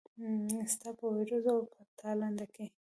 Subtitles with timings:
[0.73, 2.65] ستا په ورېځو او په تالنده کې